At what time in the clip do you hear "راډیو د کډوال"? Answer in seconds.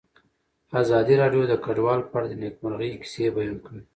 1.21-1.99